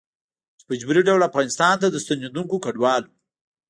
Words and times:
چې 0.57 0.63
په 0.67 0.73
جبري 0.79 1.01
ډول 1.07 1.21
افغانستان 1.29 1.73
ته 1.81 1.87
د 1.89 1.95
ستنېدونکو 2.03 2.55
کډوالو 2.65 3.09